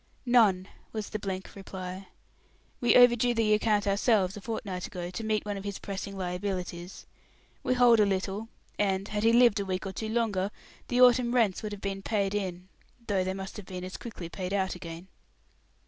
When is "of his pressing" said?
5.57-6.17